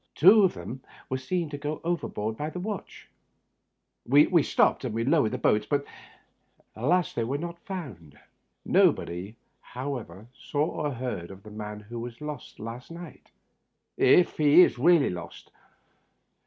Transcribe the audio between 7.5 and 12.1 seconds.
found. Nobody, however, saw or heard the man who